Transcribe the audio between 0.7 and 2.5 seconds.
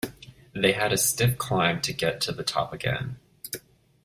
had a stiff climb to get to the